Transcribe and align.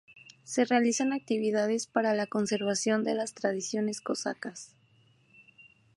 Se 0.43 0.65
realizan 0.65 1.13
actividades 1.13 1.85
para 1.85 2.15
la 2.15 2.25
conservación 2.25 3.03
de 3.03 3.13
las 3.13 3.35
tradiciones 3.35 4.01
cosacas. 4.01 4.73